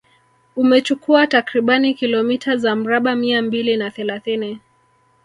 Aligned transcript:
Umechukua 0.55 1.27
takribani 1.27 1.93
kilomita 1.93 2.57
za 2.57 2.75
mraba 2.75 3.15
mia 3.15 3.41
mbili 3.41 3.77
na 3.77 3.91
thelathini 3.91 4.59